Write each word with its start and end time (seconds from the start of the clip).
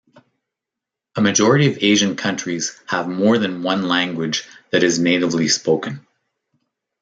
A 1.15 1.21
majority 1.21 1.67
of 1.71 1.83
Asian 1.83 2.15
countries 2.15 2.75
have 2.87 3.07
more 3.07 3.37
than 3.37 3.61
one 3.61 3.87
language 3.87 4.45
that 4.71 4.81
is 4.81 4.97
natively 4.97 5.47
spoken. 5.47 6.07